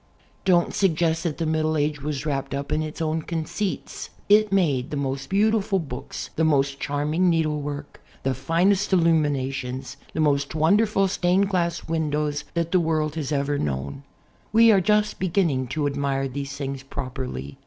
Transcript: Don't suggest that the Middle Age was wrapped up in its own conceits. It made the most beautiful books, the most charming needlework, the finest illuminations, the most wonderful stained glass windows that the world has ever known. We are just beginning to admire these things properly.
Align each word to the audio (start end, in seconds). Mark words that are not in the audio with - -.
Don't 0.45 0.73
suggest 0.73 1.21
that 1.21 1.37
the 1.37 1.45
Middle 1.45 1.77
Age 1.77 2.01
was 2.01 2.25
wrapped 2.25 2.55
up 2.55 2.71
in 2.71 2.81
its 2.81 3.03
own 3.03 3.21
conceits. 3.21 4.09
It 4.29 4.51
made 4.51 4.89
the 4.89 4.97
most 4.97 5.29
beautiful 5.29 5.77
books, 5.77 6.31
the 6.37 6.43
most 6.43 6.79
charming 6.79 7.29
needlework, 7.29 8.01
the 8.23 8.33
finest 8.33 8.91
illuminations, 8.93 9.97
the 10.13 10.19
most 10.19 10.55
wonderful 10.55 11.07
stained 11.07 11.49
glass 11.49 11.87
windows 11.87 12.45
that 12.55 12.71
the 12.71 12.79
world 12.79 13.13
has 13.13 13.31
ever 13.31 13.59
known. 13.59 14.01
We 14.51 14.71
are 14.71 14.81
just 14.81 15.19
beginning 15.19 15.67
to 15.67 15.85
admire 15.85 16.27
these 16.27 16.55
things 16.57 16.81
properly. 16.81 17.59